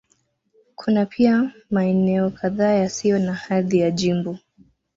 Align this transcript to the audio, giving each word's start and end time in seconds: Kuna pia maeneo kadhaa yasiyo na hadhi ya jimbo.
Kuna 0.75 1.05
pia 1.05 1.51
maeneo 1.71 2.29
kadhaa 2.29 2.71
yasiyo 2.73 3.19
na 3.19 3.33
hadhi 3.33 3.79
ya 3.79 3.91
jimbo. 3.91 4.37